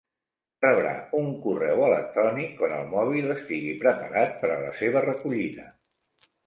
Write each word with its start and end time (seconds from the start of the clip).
Rebrà 0.63 0.93
un 1.19 1.27
correu 1.43 1.83
electrònic 1.89 2.57
quan 2.63 2.75
el 2.81 2.89
mòbil 2.97 3.37
estigui 3.37 3.79
preparat 3.87 4.35
per 4.43 4.53
a 4.57 4.61
la 4.67 4.77
seva 4.85 5.07
recollida. 5.11 5.71